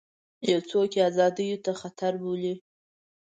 [0.51, 2.53] یو څوک یې ازادیو ته خطر بولي.